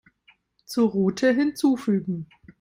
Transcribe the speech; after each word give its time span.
Zur 0.65 0.89
Route 0.95 1.31
hinzufügen. 1.31 2.27